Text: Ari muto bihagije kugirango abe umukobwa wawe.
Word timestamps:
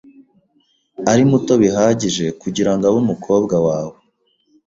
Ari 1.11 1.23
muto 1.29 1.53
bihagije 1.61 2.25
kugirango 2.41 2.83
abe 2.85 2.97
umukobwa 3.03 3.55
wawe. 3.65 3.97